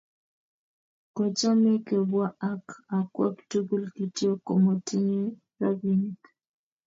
kochome 1.15 1.71
kebwaa 1.85 2.35
ak 2.51 2.65
akwek 2.97 3.35
tugul, 3.49 3.83
kityo 3.95 4.31
komotinye 4.45 5.21
robinik 5.59 6.21